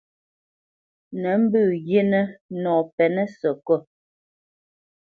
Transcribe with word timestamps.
Nǝ̌ 1.21 1.35
mbǝ̄ghinǝ 1.43 2.21
nɔ 2.61 2.73
pɛ́nǝ̄ 2.95 3.27
sǝkôt. 3.39 3.83